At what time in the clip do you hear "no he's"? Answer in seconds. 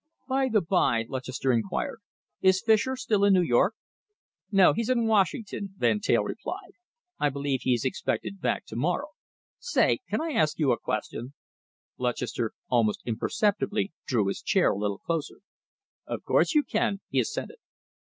4.51-4.89